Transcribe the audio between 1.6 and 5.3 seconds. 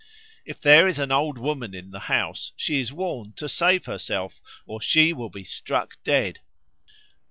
in the house she is warned to save herself, or she will